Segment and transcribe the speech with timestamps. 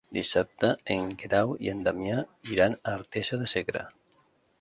[0.15, 2.15] Dissabte en Guerau i en Damià
[2.55, 3.85] iran a Artesa de Segre.